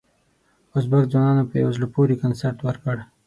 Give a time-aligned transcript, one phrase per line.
[0.77, 2.97] ازبک ځوانانو یو په زړه پورې کنسرت ورکړ.